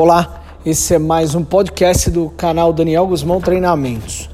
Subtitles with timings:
[0.00, 4.30] Olá, esse é mais um podcast do canal Daniel Guzmão Treinamentos.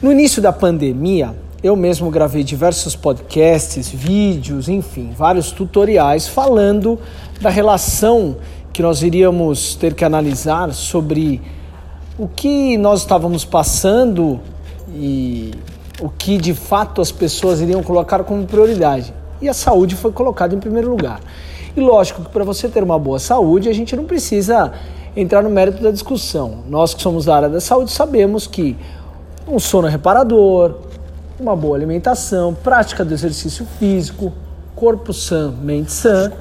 [0.00, 7.00] No início da pandemia, eu mesmo gravei diversos podcasts, vídeos, enfim, vários tutoriais falando
[7.40, 8.36] da relação
[8.72, 11.42] que nós iríamos ter que analisar sobre
[12.16, 14.38] o que nós estávamos passando
[14.94, 15.50] e
[16.00, 19.12] o que de fato as pessoas iriam colocar como prioridade.
[19.42, 21.18] E a saúde foi colocada em primeiro lugar.
[21.76, 24.72] E lógico que para você ter uma boa saúde, a gente não precisa
[25.16, 26.64] entrar no mérito da discussão.
[26.68, 28.76] Nós que somos da área da saúde sabemos que
[29.46, 30.76] um sono reparador,
[31.38, 34.32] uma boa alimentação, prática do exercício físico,
[34.76, 36.32] corpo sã, mente sã,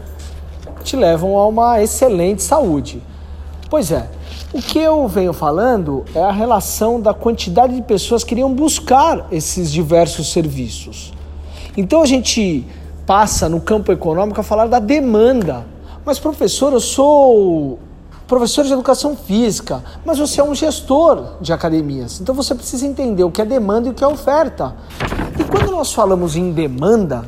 [0.84, 3.02] te levam a uma excelente saúde.
[3.70, 4.10] Pois é,
[4.52, 9.28] o que eu venho falando é a relação da quantidade de pessoas que iriam buscar
[9.32, 11.14] esses diversos serviços.
[11.78, 12.66] Então a gente
[13.10, 15.66] passa no campo econômico a falar da demanda.
[16.06, 17.80] Mas, professor, eu sou
[18.28, 22.22] professor de educação física, mas você é um gestor de academias.
[22.22, 24.76] Então você precisa entender o que é demanda e o que é oferta.
[25.40, 27.24] E quando nós falamos em demanda,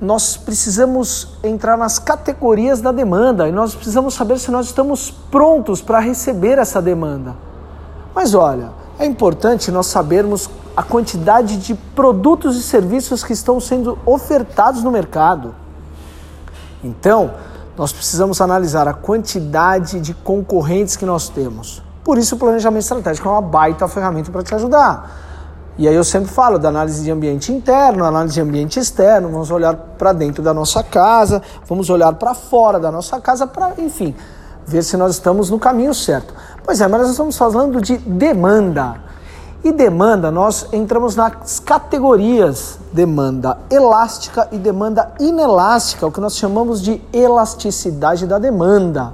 [0.00, 5.80] nós precisamos entrar nas categorias da demanda e nós precisamos saber se nós estamos prontos
[5.80, 7.36] para receber essa demanda.
[8.12, 13.98] Mas olha, é importante nós sabermos a quantidade de produtos e serviços que estão sendo
[14.04, 15.54] ofertados no mercado.
[16.82, 17.32] Então,
[17.76, 21.82] nós precisamos analisar a quantidade de concorrentes que nós temos.
[22.04, 25.24] Por isso, o planejamento estratégico é uma baita ferramenta para te ajudar.
[25.78, 29.50] E aí eu sempre falo da análise de ambiente interno, análise de ambiente externo, vamos
[29.50, 34.14] olhar para dentro da nossa casa, vamos olhar para fora da nossa casa para, enfim,
[34.66, 36.32] ver se nós estamos no caminho certo.
[36.66, 38.96] Pois é, mas nós estamos falando de demanda.
[39.62, 46.82] E demanda, nós entramos nas categorias demanda elástica e demanda inelástica, o que nós chamamos
[46.82, 49.12] de elasticidade da demanda.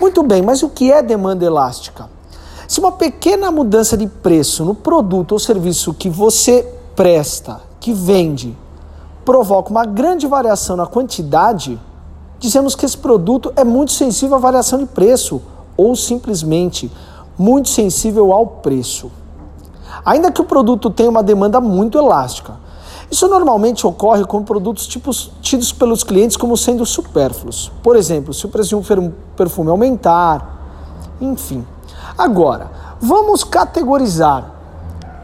[0.00, 2.08] Muito bem, mas o que é demanda elástica?
[2.66, 8.56] Se uma pequena mudança de preço no produto ou serviço que você presta, que vende,
[9.22, 11.78] provoca uma grande variação na quantidade,
[12.38, 15.42] dizemos que esse produto é muito sensível à variação de preço
[15.76, 16.90] ou simplesmente
[17.38, 19.10] muito sensível ao preço
[20.04, 22.54] ainda que o produto tenha uma demanda muito elástica.
[23.10, 27.70] Isso normalmente ocorre com produtos tipos, tidos pelos clientes como sendo supérfluos.
[27.82, 31.64] Por exemplo, se o preço de um perfume aumentar, enfim.
[32.18, 32.70] Agora,
[33.00, 34.52] vamos categorizar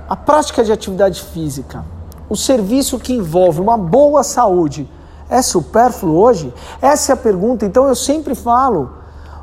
[0.08, 1.84] a prática de atividade física,
[2.28, 4.88] o serviço que envolve uma boa saúde.
[5.28, 6.52] É supérfluo hoje?
[6.80, 7.64] Essa é a pergunta.
[7.64, 8.90] Então eu sempre falo: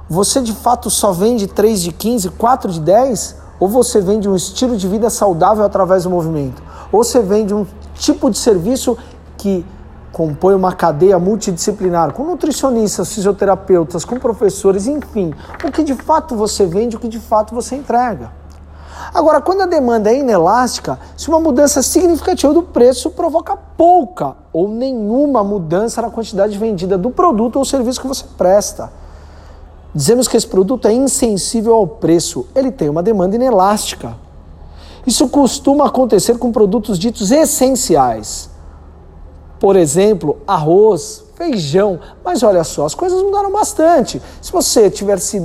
[0.09, 3.36] você de fato só vende 3 de 15, 4 de 10?
[3.59, 7.68] Ou você vende um estilo de vida saudável através do movimento, ou você vende um
[7.94, 8.97] tipo de serviço
[9.38, 9.66] que
[10.12, 15.34] compõe uma cadeia multidisciplinar, com nutricionistas, fisioterapeutas, com professores, enfim,
[15.64, 18.31] o que de fato você vende, o que de fato você entrega.
[19.14, 24.68] Agora, quando a demanda é inelástica, se uma mudança significativa do preço provoca pouca ou
[24.68, 28.91] nenhuma mudança na quantidade vendida do produto ou serviço que você presta.
[29.94, 34.16] Dizemos que esse produto é insensível ao preço, ele tem uma demanda inelástica.
[35.05, 38.49] Isso costuma acontecer com produtos ditos essenciais.
[39.59, 41.99] Por exemplo, arroz, feijão.
[42.23, 44.22] Mas olha só, as coisas mudaram bastante.
[44.41, 45.41] Se você tiver, se,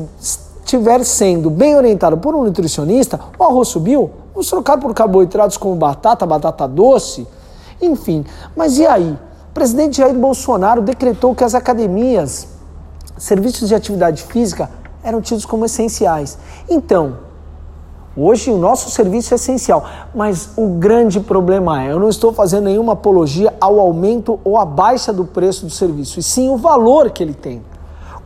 [0.65, 5.75] tiver sendo bem orientado por um nutricionista, o arroz subiu, vamos trocar por carboidratos como
[5.75, 7.27] batata, batata doce,
[7.81, 8.25] enfim.
[8.55, 9.19] Mas e aí?
[9.51, 12.54] O presidente Jair Bolsonaro decretou que as academias
[13.17, 14.71] serviços de atividade física
[15.03, 16.39] eram tidos como essenciais.
[16.69, 17.19] Então,
[18.17, 22.65] hoje o nosso serviço é essencial, mas o grande problema é, eu não estou fazendo
[22.65, 27.11] nenhuma apologia ao aumento ou à baixa do preço do serviço, e sim o valor
[27.11, 27.63] que ele tem.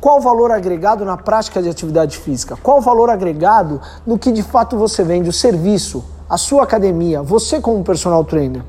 [0.00, 2.56] Qual o valor agregado na prática de atividade física?
[2.62, 7.20] Qual o valor agregado no que de fato você vende, o serviço, a sua academia,
[7.20, 8.62] você como personal trainer?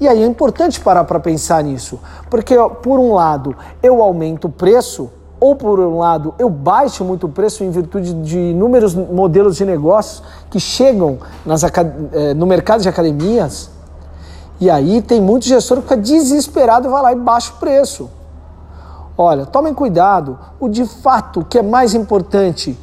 [0.00, 1.98] E aí é importante parar para pensar nisso,
[2.30, 5.10] porque por um lado eu aumento o preço,
[5.42, 9.64] ou por um lado eu baixo muito o preço em virtude de inúmeros modelos de
[9.64, 13.68] negócios que chegam nas, eh, no mercado de academias,
[14.60, 18.08] e aí tem muito gestor que fica desesperado e vai lá e baixa o preço.
[19.18, 22.78] Olha, tomem cuidado, o de fato que é mais importante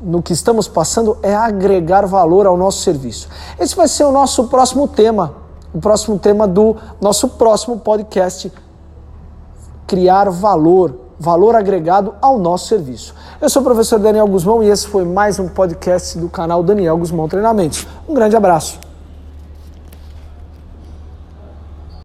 [0.00, 3.28] no que estamos passando é agregar valor ao nosso serviço.
[3.60, 5.34] Esse vai ser o nosso próximo tema,
[5.74, 8.50] o próximo tema do nosso próximo podcast,
[9.86, 13.14] criar valor valor agregado ao nosso serviço.
[13.40, 16.96] Eu sou o professor Daniel Guzmão e esse foi mais um podcast do canal Daniel
[16.96, 17.86] Guzmão Treinamentos.
[18.08, 18.93] Um grande abraço.